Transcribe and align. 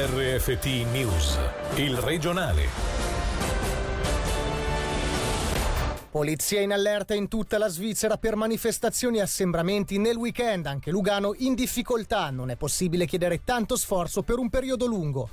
RFT 0.00 0.66
News, 0.92 1.36
il 1.74 1.96
regionale. 1.96 2.68
Polizia 6.08 6.60
in 6.60 6.72
allerta 6.72 7.14
in 7.14 7.26
tutta 7.26 7.58
la 7.58 7.66
Svizzera 7.66 8.16
per 8.16 8.36
manifestazioni 8.36 9.18
e 9.18 9.22
assembramenti 9.22 9.98
nel 9.98 10.14
weekend, 10.14 10.66
anche 10.66 10.92
Lugano 10.92 11.34
in 11.38 11.54
difficoltà, 11.54 12.30
non 12.30 12.50
è 12.50 12.54
possibile 12.54 13.06
chiedere 13.06 13.42
tanto 13.42 13.74
sforzo 13.74 14.22
per 14.22 14.38
un 14.38 14.48
periodo 14.48 14.86
lungo. 14.86 15.30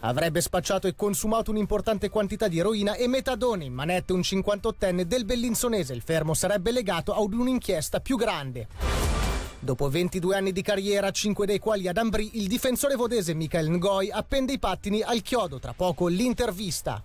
Avrebbe 0.00 0.42
spacciato 0.42 0.86
e 0.86 0.94
consumato 0.94 1.50
un'importante 1.50 2.10
quantità 2.10 2.48
di 2.48 2.58
eroina 2.58 2.96
e 2.96 3.08
metadone 3.08 3.64
in 3.64 3.72
manette 3.72 4.12
un 4.12 4.20
58enne 4.20 5.04
del 5.04 5.24
Bellinzonese. 5.24 5.94
Il 5.94 6.02
fermo 6.02 6.34
sarebbe 6.34 6.70
legato 6.70 7.14
ad 7.14 7.32
un'inchiesta 7.32 8.00
più 8.00 8.18
grande. 8.18 9.19
Dopo 9.62 9.90
22 9.90 10.34
anni 10.34 10.52
di 10.52 10.62
carriera, 10.62 11.10
5 11.10 11.44
dei 11.44 11.58
quali 11.58 11.86
ad 11.86 11.98
Ambri, 11.98 12.40
il 12.40 12.48
difensore 12.48 12.94
vodese 12.94 13.34
Michael 13.34 13.68
Ngoi 13.68 14.10
appende 14.10 14.54
i 14.54 14.58
pattini 14.58 15.02
al 15.02 15.20
chiodo. 15.20 15.58
Tra 15.58 15.74
poco 15.74 16.06
l'intervista. 16.06 17.02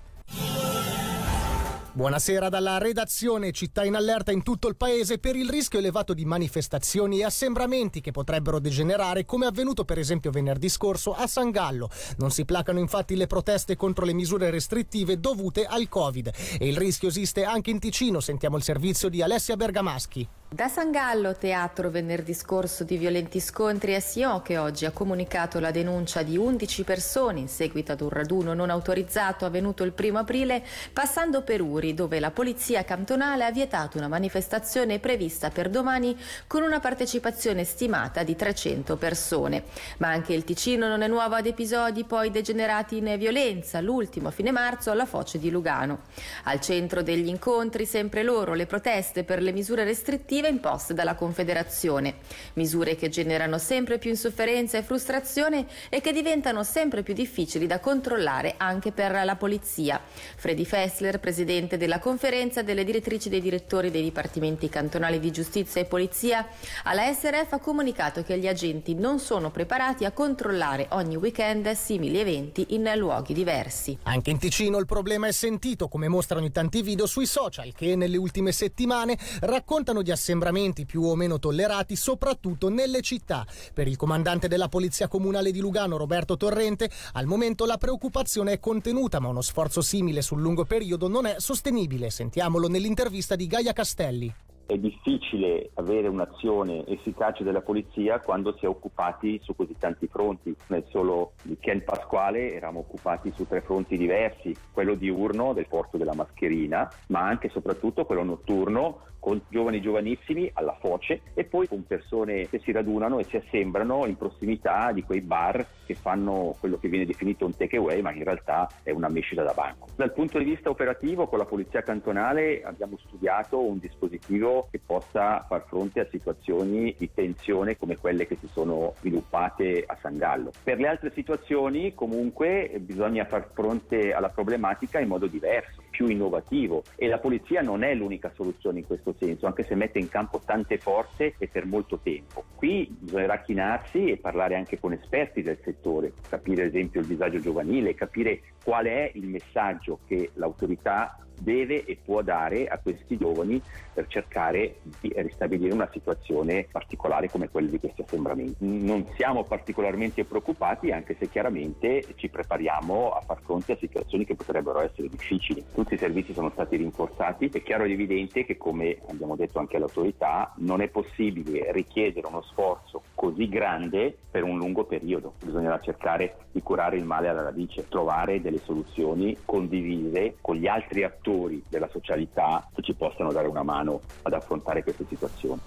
Buonasera 1.91 2.47
dalla 2.47 2.77
redazione 2.77 3.51
Città 3.51 3.83
in 3.83 3.95
allerta 3.95 4.31
in 4.31 4.41
tutto 4.41 4.69
il 4.69 4.77
paese 4.77 5.17
per 5.17 5.35
il 5.35 5.49
rischio 5.49 5.79
elevato 5.79 6.13
di 6.13 6.23
manifestazioni 6.23 7.19
e 7.19 7.25
assembramenti 7.25 7.99
che 7.99 8.11
potrebbero 8.11 8.59
degenerare 8.59 9.25
come 9.25 9.45
avvenuto 9.45 9.83
per 9.83 9.99
esempio 9.99 10.31
venerdì 10.31 10.69
scorso 10.69 11.13
a 11.13 11.27
San 11.27 11.51
Gallo. 11.51 11.89
Non 12.17 12.31
si 12.31 12.45
placano 12.45 12.79
infatti 12.79 13.15
le 13.15 13.27
proteste 13.27 13.75
contro 13.75 14.05
le 14.05 14.13
misure 14.13 14.49
restrittive 14.49 15.19
dovute 15.19 15.65
al 15.65 15.89
Covid 15.89 16.31
e 16.57 16.67
il 16.67 16.77
rischio 16.77 17.09
esiste 17.09 17.43
anche 17.43 17.69
in 17.69 17.79
Ticino. 17.79 18.21
Sentiamo 18.21 18.55
il 18.55 18.63
servizio 18.63 19.09
di 19.09 19.21
Alessia 19.21 19.57
Bergamaschi. 19.57 20.27
Da 20.55 20.69
San 20.69 20.89
Gallo, 20.89 21.35
teatro 21.35 21.89
venerdì 21.89 22.33
scorso 22.33 22.85
di 22.85 22.95
violenti 22.95 23.41
scontri, 23.41 23.91
è 23.91 23.99
Sion 23.99 24.41
che 24.41 24.57
oggi 24.57 24.85
ha 24.85 24.91
comunicato 24.91 25.59
la 25.59 25.69
denuncia 25.69 26.23
di 26.23 26.37
11 26.37 26.85
persone 26.85 27.41
in 27.41 27.49
seguito 27.49 27.91
ad 27.91 27.99
un 27.99 28.07
raduno 28.07 28.53
non 28.53 28.69
autorizzato 28.69 29.43
avvenuto 29.43 29.83
il 29.83 29.91
primo 29.91 30.19
aprile, 30.19 30.63
passando 30.93 31.41
per 31.41 31.59
Uri, 31.59 31.93
dove 31.93 32.21
la 32.21 32.31
polizia 32.31 32.85
cantonale 32.85 33.43
ha 33.43 33.51
vietato 33.51 33.97
una 33.97 34.07
manifestazione 34.07 34.99
prevista 34.99 35.49
per 35.49 35.67
domani 35.67 36.17
con 36.47 36.63
una 36.63 36.79
partecipazione 36.79 37.65
stimata 37.65 38.23
di 38.23 38.37
300 38.37 38.95
persone. 38.95 39.63
Ma 39.97 40.07
anche 40.07 40.31
il 40.31 40.45
Ticino 40.45 40.87
non 40.87 41.01
è 41.01 41.09
nuovo 41.09 41.35
ad 41.35 41.47
episodi 41.47 42.05
poi 42.05 42.31
degenerati 42.31 42.95
in 42.95 43.13
violenza, 43.17 43.81
l'ultimo 43.81 44.29
a 44.29 44.31
fine 44.31 44.51
marzo 44.51 44.89
alla 44.89 45.05
foce 45.05 45.37
di 45.37 45.51
Lugano. 45.51 46.03
Al 46.43 46.61
centro 46.61 47.03
degli 47.03 47.27
incontri 47.27 47.85
sempre 47.85 48.23
loro 48.23 48.53
le 48.53 48.65
proteste 48.65 49.25
per 49.25 49.41
le 49.41 49.51
misure 49.51 49.83
restrittive 49.83 50.43
imposte 50.47 50.93
dalla 50.93 51.15
Confederazione, 51.15 52.15
misure 52.53 52.95
che 52.95 53.09
generano 53.09 53.57
sempre 53.57 53.97
più 53.97 54.09
insofferenza 54.09 54.77
e 54.77 54.83
frustrazione 54.83 55.65
e 55.89 56.01
che 56.01 56.11
diventano 56.11 56.63
sempre 56.63 57.03
più 57.03 57.13
difficili 57.13 57.67
da 57.67 57.79
controllare 57.79 58.55
anche 58.57 58.91
per 58.91 59.11
la 59.23 59.35
polizia. 59.35 60.01
Freddy 60.35 60.65
Fessler, 60.65 61.19
presidente 61.19 61.77
della 61.77 61.99
conferenza 61.99 62.61
delle 62.61 62.83
direttrici 62.83 63.29
dei 63.29 63.41
direttori 63.41 63.91
dei 63.91 64.03
dipartimenti 64.03 64.69
cantonali 64.69 65.19
di 65.19 65.31
giustizia 65.31 65.81
e 65.81 65.85
polizia, 65.85 66.47
alla 66.83 67.11
SRF 67.13 67.53
ha 67.53 67.59
comunicato 67.59 68.23
che 68.23 68.37
gli 68.37 68.47
agenti 68.47 68.93
non 68.93 69.19
sono 69.19 69.51
preparati 69.51 70.05
a 70.05 70.11
controllare 70.11 70.87
ogni 70.91 71.15
weekend 71.15 71.71
simili 71.71 72.19
eventi 72.19 72.67
in 72.69 72.91
luoghi 72.95 73.33
diversi. 73.33 73.97
Anche 74.03 74.29
in 74.29 74.37
Ticino 74.37 74.77
il 74.77 74.85
problema 74.85 75.27
è 75.27 75.31
sentito, 75.31 75.87
come 75.87 76.07
mostrano 76.07 76.45
i 76.45 76.51
tanti 76.51 76.81
video 76.81 77.05
sui 77.05 77.25
social 77.25 77.73
che 77.73 77.95
nelle 77.95 78.17
ultime 78.17 78.51
settimane 78.51 79.17
raccontano 79.41 80.01
di 80.01 80.11
assembramenti 80.25 80.85
più 80.85 81.03
o 81.03 81.15
meno 81.15 81.37
tollerati, 81.37 81.95
soprattutto 81.95 82.69
nelle 82.69 83.01
città. 83.01 83.45
Per 83.73 83.87
il 83.87 83.95
comandante 83.95 84.47
della 84.47 84.69
Polizia 84.69 85.07
Comunale 85.07 85.51
di 85.51 85.59
Lugano, 85.59 85.97
Roberto 85.97 86.35
Torrente, 86.35 86.89
al 87.13 87.27
momento 87.27 87.65
la 87.65 87.77
preoccupazione 87.77 88.53
è 88.53 88.59
contenuta, 88.59 89.19
ma 89.19 89.27
uno 89.27 89.41
sforzo 89.41 89.81
simile 89.81 90.23
sul 90.23 90.41
lungo 90.41 90.65
periodo 90.65 91.07
non 91.07 91.27
è 91.27 91.35
sostenibile. 91.37 92.09
Sentiamolo 92.09 92.67
nell'intervista 92.67 93.35
di 93.35 93.45
Gaia 93.45 93.73
Castelli. 93.73 94.33
È 94.67 94.75
difficile 94.79 95.69
avere 95.75 96.07
un'azione 96.07 96.87
efficace 96.87 97.43
della 97.43 97.61
polizia 97.61 98.19
quando 98.19 98.55
si 98.57 98.65
è 98.65 98.67
occupati 98.67 99.39
su 99.43 99.55
così 99.55 99.75
tanti 99.77 100.07
fronti. 100.07 100.55
Nel 100.69 100.85
solo 100.89 101.33
weekend 101.43 101.83
pasquale 101.83 102.51
eravamo 102.51 102.79
occupati 102.79 103.31
su 103.35 103.45
tre 103.47 103.61
fronti 103.61 103.95
diversi, 103.95 104.55
quello 104.71 104.95
diurno 104.95 105.53
del 105.53 105.67
porto 105.67 105.97
della 105.97 106.15
mascherina, 106.15 106.91
ma 107.09 107.27
anche 107.27 107.45
e 107.45 107.51
soprattutto 107.51 108.05
quello 108.05 108.23
notturno 108.23 109.01
con 109.25 109.41
giovani 109.49 109.81
giovanissimi 109.81 110.51
alla 110.53 110.77
foce 110.79 111.21
e 111.33 111.45
poi 111.45 111.67
con 111.67 111.83
persone 111.83 112.47
che 112.47 112.59
si 112.59 112.71
radunano 112.71 113.17
e 113.17 113.23
si 113.23 113.37
assembrano 113.37 114.05
in 114.05 114.17
prossimità 114.17 114.91
di 114.91 115.01
quei 115.01 115.21
bar 115.21 115.65
che 115.83 115.95
fanno 115.95 116.55
quello 116.59 116.77
che 116.77 116.89
viene 116.89 117.07
definito 117.07 117.43
un 117.43 117.57
takeaway 117.57 118.03
ma 118.03 118.13
in 118.13 118.23
realtà 118.23 118.69
è 118.83 118.91
una 118.91 119.09
mescita 119.09 119.41
da 119.41 119.53
banco. 119.53 119.87
Dal 119.95 120.13
punto 120.13 120.37
di 120.37 120.43
vista 120.43 120.69
operativo 120.69 121.25
con 121.25 121.39
la 121.39 121.45
polizia 121.45 121.81
cantonale 121.81 122.61
abbiamo 122.61 122.99
studiato 122.99 123.59
un 123.59 123.79
dispositivo 123.79 124.67
che 124.69 124.79
possa 124.85 125.43
far 125.47 125.65
fronte 125.65 126.01
a 126.01 126.07
situazioni 126.11 126.93
di 126.95 127.09
tensione 127.11 127.77
come 127.77 127.97
quelle 127.97 128.27
che 128.27 128.37
si 128.39 128.47
sono 128.47 128.93
sviluppate 128.99 129.85
a 129.87 129.97
San 130.01 130.17
Gallo. 130.17 130.51
Per 130.63 130.77
le 130.77 130.87
altre 130.87 131.11
situazioni 131.15 131.95
comunque 131.95 132.77
bisogna 132.79 133.25
far 133.25 133.49
fronte 133.53 134.13
alla 134.13 134.29
problematica 134.29 134.99
in 134.99 135.07
modo 135.07 135.25
diverso 135.25 135.81
più 135.95 136.07
innovativo 136.07 136.83
e 136.97 137.07
la 137.07 137.19
polizia 137.19 137.61
non 137.61 137.81
è 137.81 137.93
l'unica 137.95 138.29
soluzione 138.35 138.79
in 138.79 138.85
questo 138.85 139.15
senso, 139.17 139.45
anche 139.45 139.63
se 139.63 139.75
mette 139.75 139.97
in 139.97 140.09
campo 140.09 140.41
tante 140.43 140.77
forze 140.77 141.35
e 141.37 141.47
per 141.47 141.65
molto 141.65 141.99
tempo. 142.03 142.43
Qui 142.53 142.93
bisognerà 142.99 143.39
chinarsi 143.39 144.11
e 144.11 144.17
parlare 144.17 144.55
anche 144.55 144.77
con 144.77 144.91
esperti 144.91 145.41
del 145.41 145.57
settore, 145.63 146.11
capire 146.27 146.63
ad 146.63 146.67
esempio 146.67 146.99
il 146.99 147.07
disagio 147.07 147.39
giovanile, 147.39 147.95
capire 147.95 148.41
qual 148.61 148.87
è 148.87 149.09
il 149.13 149.27
messaggio 149.27 149.99
che 150.05 150.31
l'autorità 150.33 151.24
deve 151.39 151.85
e 151.85 151.97
può 152.03 152.21
dare 152.21 152.67
a 152.67 152.79
questi 152.81 153.17
giovani 153.17 153.61
per 153.93 154.07
cercare 154.07 154.77
di 154.99 155.13
ristabilire 155.15 155.73
una 155.73 155.89
situazione 155.91 156.67
particolare 156.71 157.29
come 157.29 157.49
quella 157.49 157.69
di 157.69 157.79
questi 157.79 158.01
assembramenti. 158.01 158.55
Non 158.59 159.05
siamo 159.15 159.43
particolarmente 159.43 160.25
preoccupati 160.25 160.91
anche 160.91 161.15
se 161.19 161.29
chiaramente 161.29 162.05
ci 162.15 162.29
prepariamo 162.29 163.11
a 163.11 163.21
far 163.21 163.41
fronte 163.41 163.73
a 163.73 163.77
situazioni 163.77 164.25
che 164.25 164.35
potrebbero 164.35 164.81
essere 164.81 165.07
difficili. 165.09 165.63
Tutti 165.73 165.93
i 165.93 165.97
servizi 165.97 166.33
sono 166.33 166.49
stati 166.51 166.77
rinforzati, 166.77 167.49
è 167.51 167.61
chiaro 167.61 167.83
ed 167.83 167.91
evidente 167.91 168.45
che 168.45 168.57
come 168.57 168.97
abbiamo 169.09 169.35
detto 169.35 169.59
anche 169.59 169.77
all'autorità 169.77 170.53
non 170.57 170.81
è 170.81 170.87
possibile 170.87 171.71
richiedere 171.71 172.27
uno 172.27 172.41
sforzo 172.41 173.01
così 173.13 173.47
grande 173.47 174.15
per 174.29 174.43
un 174.43 174.57
lungo 174.57 174.83
periodo, 174.83 175.33
bisognerà 175.43 175.79
cercare 175.79 176.37
di 176.51 176.61
curare 176.61 176.97
il 176.97 177.05
male 177.05 177.29
alla 177.29 177.43
radice, 177.43 177.87
trovare 177.87 178.41
delle 178.41 178.59
soluzioni 178.63 179.37
condivise 179.45 180.35
con 180.41 180.55
gli 180.55 180.67
altri 180.67 181.03
attori 181.03 181.24
della 181.67 181.89
socialità 181.91 182.67
che 182.73 182.81
ci 182.81 182.93
possano 182.93 183.31
dare 183.31 183.47
una 183.47 183.63
mano 183.63 184.01
ad 184.21 184.33
affrontare 184.33 184.83
queste 184.83 185.05
situazioni. 185.07 185.59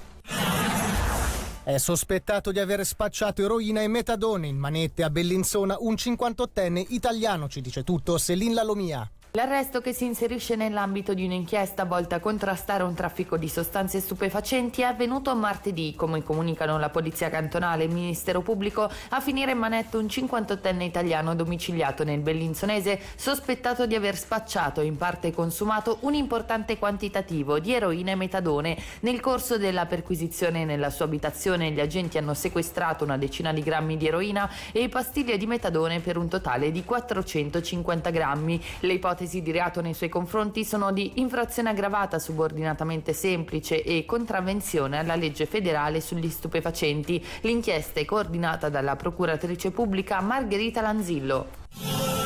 È 1.64 1.76
sospettato 1.76 2.50
di 2.50 2.60
aver 2.60 2.84
spacciato 2.86 3.42
eroina 3.42 3.82
e 3.82 3.88
metadone 3.88 4.46
in 4.46 4.56
manette 4.56 5.02
a 5.02 5.10
Bellinzona 5.10 5.76
un 5.80 5.94
58enne 5.94 6.86
italiano, 6.88 7.48
ci 7.48 7.60
dice 7.60 7.84
tutto 7.84 8.16
Selin 8.16 8.54
Lalomia. 8.54 9.10
L'arresto 9.32 9.82
che 9.82 9.92
si 9.92 10.06
inserisce 10.06 10.56
nell'ambito 10.56 11.12
di 11.12 11.22
un'inchiesta 11.22 11.84
volta 11.84 12.16
a 12.16 12.18
contrastare 12.18 12.82
un 12.82 12.94
traffico 12.94 13.36
di 13.36 13.46
sostanze 13.46 14.00
stupefacenti 14.00 14.80
è 14.80 14.86
avvenuto 14.86 15.36
martedì, 15.36 15.94
come 15.94 16.22
comunicano 16.22 16.78
la 16.78 16.88
Polizia 16.88 17.28
Cantonale 17.28 17.82
e 17.82 17.86
il 17.88 17.92
Ministero 17.92 18.40
Pubblico, 18.40 18.90
a 19.10 19.20
finire 19.20 19.52
in 19.52 19.58
manetto 19.58 19.98
un 19.98 20.06
58enne 20.06 20.80
italiano 20.80 21.34
domiciliato 21.34 22.04
nel 22.04 22.20
Bellinzonese, 22.20 22.98
sospettato 23.16 23.86
di 23.86 23.94
aver 23.94 24.16
spacciato 24.16 24.80
e 24.80 24.86
in 24.86 24.96
parte 24.96 25.30
consumato 25.30 25.98
un 26.00 26.14
importante 26.14 26.78
quantitativo 26.78 27.58
di 27.58 27.74
eroina 27.74 28.12
e 28.12 28.16
metadone. 28.16 28.78
Nel 29.00 29.20
corso 29.20 29.58
della 29.58 29.84
perquisizione 29.84 30.64
nella 30.64 30.88
sua 30.88 31.04
abitazione 31.04 31.70
gli 31.70 31.80
agenti 31.80 32.16
hanno 32.16 32.32
sequestrato 32.32 33.04
una 33.04 33.18
decina 33.18 33.52
di 33.52 33.60
grammi 33.62 33.98
di 33.98 34.06
eroina 34.06 34.50
e 34.72 34.88
pastiglie 34.88 35.36
di 35.36 35.46
metadone 35.46 36.00
per 36.00 36.16
un 36.16 36.28
totale 36.28 36.72
di 36.72 36.82
450 36.82 38.08
grammi. 38.08 38.64
Le 38.80 38.92
ipotesi 38.94 39.26
ipotesi 39.28 39.42
di 39.42 39.52
reato 39.52 39.82
nei 39.82 39.94
suoi 39.94 40.08
confronti 40.08 40.64
sono 40.64 40.90
di 40.90 41.20
infrazione 41.20 41.68
aggravata 41.68 42.18
subordinatamente 42.18 43.12
semplice 43.12 43.82
e 43.82 44.06
contravvenzione 44.06 44.98
alla 44.98 45.14
legge 45.14 45.44
federale 45.44 46.00
sugli 46.00 46.30
stupefacenti. 46.30 47.22
L'inchiesta 47.42 48.00
è 48.00 48.04
coordinata 48.06 48.70
dalla 48.70 48.96
procuratrice 48.96 49.70
pubblica 49.70 50.20
Margherita 50.20 50.80
Lanzillo. 50.80 52.17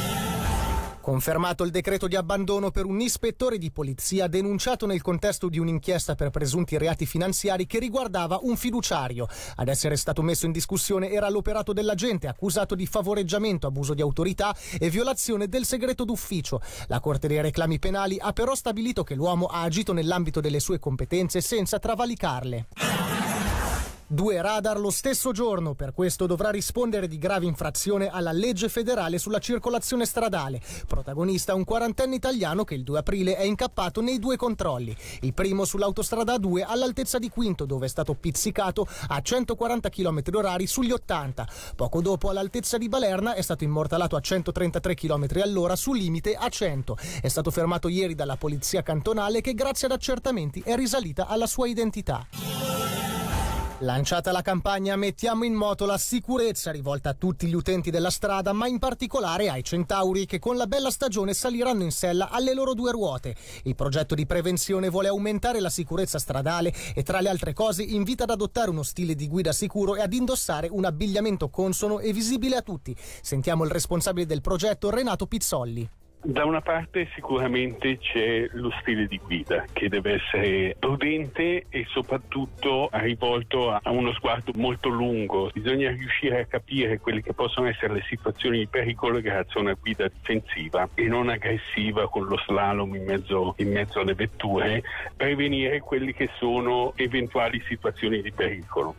Confermato 1.03 1.65
il 1.65 1.73
decreto 1.73 2.07
di 2.07 2.15
abbandono 2.15 2.71
per 2.71 2.85
un 2.85 3.01
ispettore 3.01 3.59
di 3.59 3.73
polizia 3.73 4.29
denunciato 4.29 4.87
nel 4.87 5.03
contesto 5.03 5.49
di 5.49 5.59
un'inchiesta 5.59 6.15
per 6.15 6.31
presunti 6.31 6.79
reati 6.79 7.07
finanziari 7.07 7.67
che 7.67 7.81
riguardava 7.81 8.39
un 8.43 8.57
fiduciario. 8.57 9.27
Ad 9.57 9.67
essere 9.67 9.97
stato 9.97 10.23
messo 10.23 10.47
in 10.47 10.53
discussione 10.53 11.11
era 11.11 11.29
l'operato 11.29 11.73
dell'agente 11.73 12.29
accusato 12.29 12.77
di 12.77 12.87
favoreggiamento, 12.87 13.67
abuso 13.67 13.95
di 13.95 14.01
autorità 14.01 14.55
e 14.79 14.91
violazione 14.91 15.49
del 15.49 15.65
segreto 15.65 16.05
d'ufficio. 16.05 16.61
La 16.87 17.01
Corte 17.01 17.27
dei 17.27 17.41
reclami 17.41 17.81
penali 17.81 18.19
ha 18.21 18.33
però 18.33 18.55
stabilito 18.55 19.03
che 19.03 19.17
l'uomo 19.17 19.47
ha 19.47 19.63
agito 19.63 19.93
nell'ambito 19.93 20.41
delle 20.41 20.61
sue 20.61 20.79
competenze 20.79 21.41
senza 21.41 21.81
travalicarle. 21.81 22.67
Due 24.13 24.43
radar 24.43 24.79
lo 24.79 24.91
stesso 24.91 25.33
giorno, 25.33 25.73
per 25.73 25.95
questo 25.95 26.27
dovrà 26.27 26.51
rispondere 26.51 27.09
di 27.09 27.17
grave 27.17 27.47
infrazione 27.47 28.11
alla 28.11 28.31
legge 28.31 28.69
federale 28.69 29.17
sulla 29.17 29.39
circolazione 29.39 30.05
stradale. 30.05 30.61
Protagonista 30.87 31.55
un 31.55 31.65
quarantenne 31.65 32.17
italiano 32.17 32.63
che 32.65 32.75
il 32.75 32.83
2 32.83 32.99
aprile 32.99 33.37
è 33.37 33.45
incappato 33.45 34.03
nei 34.03 34.19
due 34.19 34.37
controlli. 34.37 34.95
Il 35.21 35.33
primo 35.33 35.65
sull'autostrada 35.65 36.35
A2 36.35 36.63
all'altezza 36.63 37.19
di 37.19 37.31
Quinto, 37.31 37.65
dove 37.65 37.87
è 37.87 37.89
stato 37.89 38.13
pizzicato 38.13 38.87
a 39.09 39.19
140 39.19 39.89
km 39.89 40.21
h 40.21 40.65
sugli 40.67 40.93
80. 40.93 41.49
Poco 41.75 42.03
dopo 42.03 42.29
all'altezza 42.29 42.77
di 42.77 42.91
Balerna 42.91 43.33
è 43.33 43.41
stato 43.41 43.65
immortalato 43.65 44.17
a 44.17 44.21
133 44.21 44.93
km 44.93 45.27
all'ora 45.43 45.75
sul 45.75 45.97
limite 45.97 46.35
a 46.35 46.51
100. 46.51 46.99
È 47.23 47.29
stato 47.29 47.51
fermato 47.51 47.89
ieri 47.89 48.15
dalla 48.15 48.37
polizia 48.37 48.83
cantonale 48.83 49.41
che 49.41 49.55
grazie 49.55 49.87
ad 49.87 49.95
accertamenti 49.95 50.61
è 50.63 50.77
risalita 50.77 51.29
alla 51.29 51.47
sua 51.47 51.67
identità. 51.67 53.02
Lanciata 53.83 54.31
la 54.31 54.43
campagna 54.43 54.95
Mettiamo 54.95 55.43
in 55.43 55.55
moto 55.55 55.87
la 55.87 55.99
sicurezza 55.99 56.71
rivolta 56.71 57.11
a 57.11 57.15
tutti 57.15 57.49
gli 57.49 57.55
utenti 57.55 57.91
della 57.91 58.11
strada, 58.11 58.53
ma 58.53 58.69
in 58.69 58.79
particolare 58.79 59.49
ai 59.49 59.65
centauri 59.65 60.25
che 60.25 60.39
con 60.39 60.57
la 60.57 60.69
bella 60.69 60.89
stagione 60.89 61.35
saliranno 61.35 61.83
in 61.83 61.91
sella 61.91 62.29
alle 62.31 62.55
loro 62.55 62.75
due 62.75 62.93
ruote. 62.93 63.35
Il 63.65 63.75
progetto 63.75 64.15
di 64.15 64.25
prevenzione 64.25 64.89
vuole 64.89 65.09
aumentare 65.09 65.59
la 65.59 65.69
sicurezza 65.69 66.21
stradale 66.21 66.73
e 66.95 67.03
tra 67.03 67.21
le 67.21 67.29
altre 67.29 67.55
cose 67.55 67.83
invita 67.83 68.23
ad 68.23 68.31
adottare 68.31 68.71
uno 68.71 68.85
stile 68.85 69.17
di 69.17 69.27
guida 69.27 69.51
sicuro 69.51 69.97
e 69.97 70.03
ad 70.03 70.13
indossare 70.13 70.69
un 70.71 70.85
abbigliamento 70.85 71.51
consono 71.51 71.99
e 71.99 72.13
visibile 72.13 72.55
a 72.55 72.63
tutti. 72.63 72.97
Sentiamo 73.21 73.65
il 73.65 73.71
responsabile 73.73 74.27
del 74.27 74.43
progetto 74.43 74.91
Renato 74.91 75.27
Pizzolli. 75.27 76.02
Da 76.25 76.45
una 76.45 76.61
parte 76.61 77.09
sicuramente 77.17 77.99
c'è 77.99 78.47
lo 78.53 78.71
stile 78.81 79.09
di 79.09 79.19
guida 79.19 79.65
che 79.73 79.89
deve 79.89 80.23
essere 80.23 80.77
prudente 80.79 81.67
e 81.69 81.85
soprattutto 81.89 82.89
rivolto 82.93 83.73
a 83.73 83.91
uno 83.91 84.13
sguardo 84.13 84.53
molto 84.55 84.89
lungo. 84.89 85.51
Bisogna 85.53 85.91
riuscire 85.91 86.43
a 86.43 86.45
capire 86.45 87.01
quelle 87.01 87.23
che 87.23 87.35
possono 87.35 87.67
essere 87.67 87.95
le 87.95 88.05
situazioni 88.09 88.59
di 88.59 88.69
pericolo 88.69 89.21
grazie 89.21 89.59
a 89.59 89.63
una 89.65 89.73
guida 89.73 90.07
difensiva 90.07 90.89
e 90.95 91.09
non 91.09 91.29
aggressiva 91.29 92.09
con 92.09 92.27
lo 92.27 92.39
slalom 92.47 92.95
in 92.95 93.03
mezzo, 93.03 93.55
in 93.57 93.73
mezzo 93.73 93.99
alle 93.99 94.15
vetture, 94.15 94.81
prevenire 95.17 95.81
quelle 95.81 96.15
che 96.15 96.31
sono 96.39 96.93
eventuali 96.95 97.61
situazioni 97.67 98.23
di 98.23 98.31
pericolo. 98.31 98.95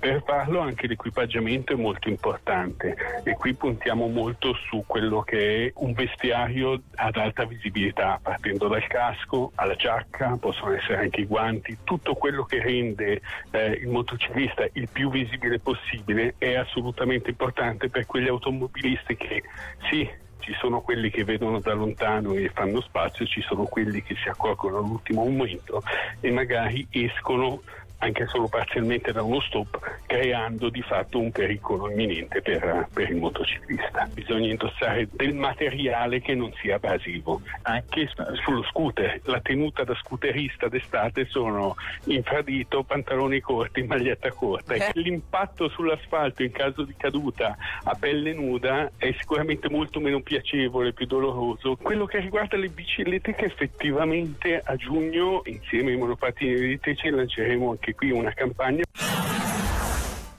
Per 0.00 0.24
farlo 0.26 0.58
anche 0.58 0.88
l'equipaggiamento 0.88 1.72
è 1.72 1.76
molto 1.76 2.08
importante 2.08 2.96
e 3.22 3.34
qui 3.34 3.54
puntiamo 3.54 4.08
molto 4.08 4.54
su 4.68 4.82
quello 4.88 5.22
che 5.22 5.66
è 5.66 5.72
un 5.76 5.92
vestiario 5.92 6.62
accesorio 6.64 6.82
ad 6.94 7.16
alta 7.16 7.44
visibilità, 7.44 8.18
partendo 8.22 8.68
dal 8.68 8.86
casco 8.86 9.52
alla 9.56 9.76
giacca, 9.76 10.36
possono 10.40 10.72
essere 10.72 10.96
anche 10.96 11.20
i 11.20 11.26
guanti, 11.26 11.78
tutto 11.84 12.14
quello 12.14 12.44
che 12.44 12.62
rende 12.62 13.20
eh, 13.50 13.70
il 13.72 13.88
motociclista 13.88 14.66
il 14.72 14.88
più 14.90 15.10
visibile 15.10 15.58
possibile 15.58 16.34
è 16.38 16.54
assolutamente 16.54 17.30
importante 17.30 17.88
per 17.88 18.06
quegli 18.06 18.28
automobilisti 18.28 19.16
che 19.16 19.42
sì, 19.90 20.08
ci 20.38 20.54
sono 20.58 20.80
quelli 20.80 21.10
che 21.10 21.24
vedono 21.24 21.60
da 21.60 21.72
lontano 21.72 22.34
e 22.34 22.50
fanno 22.52 22.80
spazio, 22.80 23.24
ci 23.26 23.40
sono 23.42 23.64
quelli 23.64 24.02
che 24.02 24.14
si 24.16 24.28
accorgono 24.28 24.78
all'ultimo 24.78 25.24
momento 25.24 25.82
e 26.20 26.30
magari 26.30 26.86
escono 26.90 27.62
anche 27.98 28.26
solo 28.26 28.48
parzialmente 28.48 29.12
da 29.12 29.22
uno 29.22 29.40
stop, 29.40 30.00
creando 30.06 30.68
di 30.68 30.82
fatto 30.82 31.18
un 31.18 31.30
pericolo 31.30 31.90
imminente 31.90 32.42
per, 32.42 32.88
per, 32.92 33.10
il 33.10 33.16
motociclista. 33.16 34.08
Bisogna 34.12 34.50
indossare 34.50 35.08
del 35.10 35.34
materiale 35.34 36.20
che 36.20 36.34
non 36.34 36.52
sia 36.60 36.76
abrasivo. 36.76 37.40
Anche 37.62 38.08
sullo 38.42 38.62
scooter, 38.64 39.20
la 39.24 39.40
tenuta 39.40 39.84
da 39.84 39.94
scooterista 39.94 40.68
d'estate 40.68 41.26
sono 41.26 41.76
infradito, 42.04 42.82
pantaloni 42.82 43.40
corti, 43.40 43.82
maglietta 43.82 44.30
corta. 44.32 44.74
Eh. 44.74 44.90
L'impatto 44.94 45.68
sull'asfalto 45.68 46.42
in 46.42 46.52
caso 46.52 46.82
di 46.82 46.94
caduta 46.96 47.56
a 47.84 47.94
pelle 47.98 48.34
nuda 48.34 48.90
è 48.96 49.14
sicuramente 49.18 49.70
molto 49.70 50.00
meno 50.00 50.20
piacevole, 50.20 50.92
più 50.92 51.06
doloroso. 51.06 51.76
Quello 51.76 52.04
che 52.04 52.18
riguarda 52.20 52.56
le 52.56 52.68
biciclette 52.68 53.34
che 53.34 53.46
effettivamente 53.46 54.60
a 54.62 54.76
giugno 54.76 55.42
insieme 55.46 55.92
ai 55.92 55.96
monopattini 55.96 56.52
elettrici 56.52 57.08
lanceremo 57.08 57.70
anche 57.70 57.93
qui 57.94 58.10
una 58.10 58.32
campagna. 58.32 58.82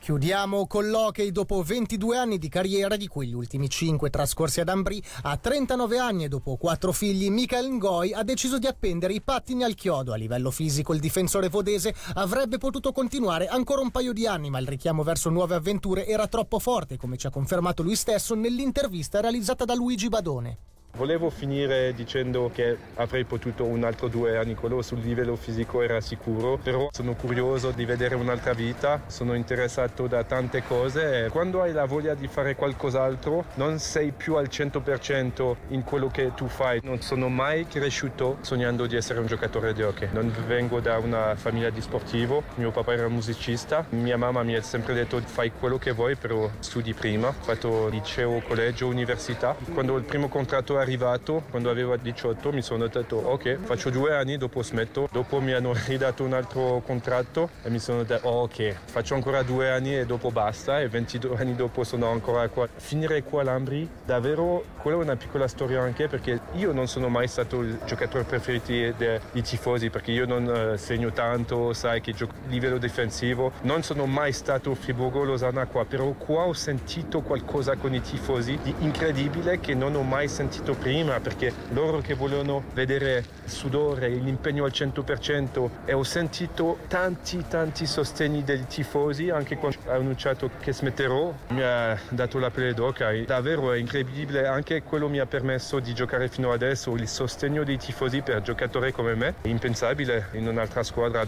Chiudiamo 0.05 0.67
con 0.67 0.87
l'hockey 0.87 1.31
dopo 1.31 1.63
22 1.63 2.15
anni 2.15 2.37
di 2.37 2.47
carriera, 2.47 2.95
di 2.95 3.07
cui 3.07 3.25
gli 3.25 3.33
ultimi 3.33 3.67
5 3.67 4.11
trascorsi 4.11 4.61
ad 4.61 4.69
Ambri. 4.69 5.01
A 5.23 5.35
39 5.35 5.97
anni 5.97 6.25
e 6.25 6.27
dopo 6.27 6.57
4 6.57 6.91
figli, 6.91 7.31
Michael 7.31 7.71
Ngoi 7.71 8.13
ha 8.13 8.21
deciso 8.21 8.59
di 8.59 8.67
appendere 8.67 9.13
i 9.13 9.21
pattini 9.23 9.63
al 9.63 9.73
chiodo. 9.73 10.13
A 10.13 10.15
livello 10.15 10.51
fisico, 10.51 10.93
il 10.93 10.99
difensore 10.99 11.49
vodese 11.49 11.95
avrebbe 12.13 12.59
potuto 12.59 12.91
continuare 12.91 13.47
ancora 13.47 13.81
un 13.81 13.89
paio 13.89 14.13
di 14.13 14.27
anni, 14.27 14.51
ma 14.51 14.59
il 14.59 14.67
richiamo 14.67 15.01
verso 15.01 15.31
nuove 15.31 15.55
avventure 15.55 16.05
era 16.05 16.27
troppo 16.27 16.59
forte, 16.59 16.97
come 16.97 17.17
ci 17.17 17.25
ha 17.25 17.31
confermato 17.31 17.81
lui 17.81 17.95
stesso 17.95 18.35
nell'intervista 18.35 19.21
realizzata 19.21 19.65
da 19.65 19.73
Luigi 19.73 20.07
Badone. 20.07 20.57
Volevo 20.95 21.29
finire 21.29 21.93
dicendo 21.93 22.49
che 22.53 22.77
avrei 22.95 23.25
potuto 23.25 23.65
un 23.65 23.83
altro 23.83 24.07
due 24.07 24.37
anni 24.37 24.55
loro 24.61 24.81
sul 24.81 24.99
livello 24.99 25.35
fisico 25.35 25.81
era 25.81 25.99
sicuro, 25.99 26.57
però 26.57 26.87
sono 26.91 27.15
curioso 27.15 27.71
di 27.71 27.83
vedere 27.83 28.15
un'altra 28.15 28.53
vita, 28.53 29.01
sono 29.07 29.33
interessato 29.33 30.07
da 30.07 30.23
tante 30.23 30.63
cose 30.63 31.25
e 31.25 31.29
quando 31.29 31.61
hai 31.61 31.73
la 31.73 31.83
voglia 31.85 32.13
di 32.13 32.27
fare 32.27 32.55
qualcos'altro 32.55 33.43
non 33.55 33.77
sei 33.77 34.11
più 34.11 34.35
al 34.35 34.47
100% 34.49 35.55
in 35.69 35.83
quello 35.83 36.07
che 36.07 36.31
tu 36.33 36.47
fai. 36.47 36.79
Non 36.81 37.01
sono 37.01 37.27
mai 37.27 37.67
cresciuto 37.67 38.37
sognando 38.39 38.85
di 38.85 38.95
essere 38.95 39.19
un 39.19 39.27
giocatore 39.27 39.73
di 39.73 39.83
hockey, 39.83 40.07
non 40.13 40.33
vengo 40.47 40.79
da 40.79 40.97
una 40.97 41.35
famiglia 41.35 41.69
di 41.69 41.81
sportivo, 41.81 42.41
mio 42.55 42.71
papà 42.71 42.93
era 42.93 43.09
musicista, 43.09 43.85
mia 43.89 44.17
mamma 44.17 44.43
mi 44.43 44.55
ha 44.55 44.61
sempre 44.61 44.93
detto 44.93 45.19
fai 45.19 45.51
quello 45.51 45.77
che 45.77 45.91
vuoi 45.91 46.15
però 46.15 46.49
studi 46.59 46.93
prima, 46.93 47.27
ho 47.27 47.33
fatto 47.33 47.89
liceo, 47.89 48.41
collegio, 48.47 48.87
università. 48.87 49.55
Quando 49.73 49.97
il 49.97 50.03
primo 50.03 50.29
contratto 50.29 50.79
è 50.79 50.84
arrivato 50.85 51.43
quando 51.49 51.71
avevo 51.71 51.95
18 51.95 52.51
mi 52.51 52.61
sono 52.61 52.85
detto 52.87 53.15
ok 53.15 53.57
faccio 53.63 53.89
due 53.89 54.15
anni 54.15 54.37
dopo 54.37 54.61
smetto. 54.61 55.09
Dopo 55.11 55.41
mi 55.41 55.51
hanno 55.51 55.73
ridato 55.87 56.23
un 56.23 56.33
altro 56.33 56.81
contratto 56.85 57.49
e 57.63 57.69
mi 57.69 57.79
sono 57.79 58.03
detto 58.03 58.27
ok 58.27 58.75
faccio 58.85 59.15
ancora 59.15 59.41
due 59.41 59.71
anni 59.71 59.97
e 59.97 60.05
dopo 60.05 60.31
basta 60.31 60.79
e 60.79 60.87
22 60.87 61.37
anni 61.37 61.55
dopo 61.55 61.83
sono 61.83 62.09
ancora 62.11 62.47
qua. 62.49 62.67
Finire 62.75 63.23
qua 63.23 63.41
all'Ambri 63.41 63.89
davvero 64.05 64.63
quella 64.77 64.99
è 64.99 65.01
una 65.01 65.15
piccola 65.15 65.47
storia 65.47 65.81
anche 65.81 66.07
perché 66.07 66.39
io 66.53 66.71
non 66.71 66.87
sono 66.87 67.09
mai 67.09 67.27
stato 67.27 67.61
il 67.61 67.79
giocatore 67.85 68.23
preferito 68.23 68.63
dei 68.65 69.41
tifosi 69.41 69.89
perché 69.89 70.11
io 70.11 70.25
non 70.25 70.45
uh, 70.45 70.77
segno 70.77 71.11
tanto 71.11 71.73
sai 71.73 72.01
che 72.01 72.13
gioco 72.13 72.33
a 72.33 72.49
livello 72.49 72.77
difensivo. 72.77 73.51
Non 73.63 73.81
sono 73.81 74.05
mai 74.05 74.31
stato 74.31 74.75
Friburgo-Losanna 74.75 75.65
qua 75.65 75.85
però 75.85 76.11
qua 76.11 76.43
ho 76.43 76.53
sentito 76.53 77.21
qualcosa 77.21 77.75
con 77.75 77.93
i 77.93 78.01
tifosi 78.01 78.59
di 78.61 78.73
incredibile 78.79 79.59
che 79.59 79.73
non 79.73 79.95
ho 79.95 80.03
mai 80.03 80.27
sentito 80.27 80.74
prima 80.75 81.19
perché 81.19 81.53
loro 81.69 81.99
che 81.99 82.13
volevano 82.13 82.63
vedere 82.73 83.25
il 83.43 83.49
sudore, 83.49 84.09
l'impegno 84.09 84.65
al 84.65 84.71
100% 84.73 85.69
e 85.85 85.93
ho 85.93 86.03
sentito 86.03 86.79
tanti 86.87 87.45
tanti 87.47 87.85
sostegni 87.85 88.43
dei 88.43 88.65
tifosi 88.67 89.29
anche 89.29 89.57
quando 89.57 89.77
ho 89.85 89.91
annunciato 89.91 90.49
che 90.59 90.73
smetterò 90.73 91.33
mi 91.49 91.61
ha 91.61 91.97
dato 92.09 92.39
la 92.39 92.49
pelle 92.49 92.73
d'oca 92.73 93.11
davvero 93.25 93.71
è 93.71 93.77
incredibile 93.77 94.47
anche 94.47 94.83
quello 94.83 95.09
mi 95.09 95.19
ha 95.19 95.25
permesso 95.25 95.79
di 95.79 95.93
giocare 95.93 96.27
fino 96.27 96.51
adesso 96.51 96.93
il 96.95 97.07
sostegno 97.07 97.63
dei 97.63 97.77
tifosi 97.77 98.21
per 98.21 98.41
giocatori 98.41 98.91
come 98.91 99.15
me 99.15 99.35
è 99.41 99.47
impensabile 99.47 100.29
in 100.33 100.47
un'altra 100.47 100.83
squadra 100.83 101.25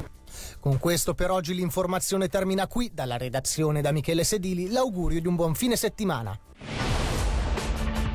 con 0.60 0.80
questo 0.80 1.14
per 1.14 1.32
oggi 1.32 1.54
l'informazione 1.54 2.28
termina 2.28 2.68
qui. 2.68 2.92
Dalla 2.94 3.18
redazione 3.18 3.82
da 3.82 3.92
Michele 3.92 4.24
Sedili 4.24 4.70
l'augurio 4.70 5.22
di 5.22 5.28
un 5.28 5.36
buon 5.36 5.56
fine 5.56 5.76
settimana 5.76 6.38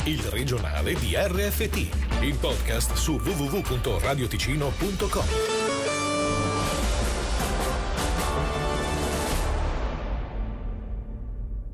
il 0.04 0.20
regionale 0.30 0.94
di 0.94 1.14
RFT, 1.14 1.86
il 2.22 2.34
podcast 2.34 2.94
su 2.94 3.20
www.radioticino.com. 3.22 5.51